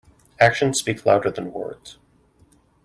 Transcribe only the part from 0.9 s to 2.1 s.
louder than words.